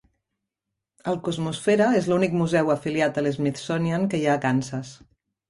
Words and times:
El 1.11 1.19
Cosmosfera 1.27 1.89
és 1.99 2.07
l'únic 2.13 2.33
museu 2.39 2.73
afiliat 2.77 3.21
al 3.25 3.31
Smithsonian 3.37 4.09
que 4.15 4.23
hi 4.25 4.27
ha 4.27 4.33
a 4.39 4.41
Kansas. 4.49 4.97